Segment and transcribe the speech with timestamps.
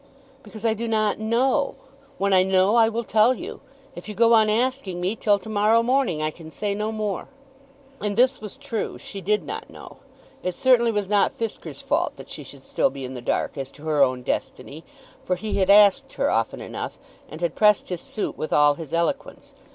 [0.41, 1.75] "Because I do not know.
[2.17, 3.61] When I know I will tell you.
[3.95, 7.27] If you go on asking me till to morrow morning I can say no more."
[7.99, 8.97] And this was true.
[8.97, 9.97] She did not know.
[10.41, 13.71] It certainly was not Fisker's fault that she should still be in the dark as
[13.73, 14.83] to her own destiny,
[15.23, 16.97] for he had asked her often enough,
[17.29, 19.53] and had pressed his suit with all his eloquence.